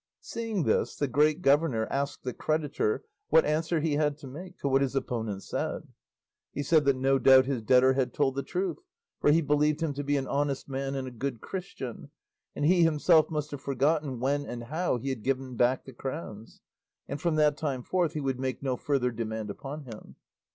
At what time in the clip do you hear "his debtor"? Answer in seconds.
7.45-7.93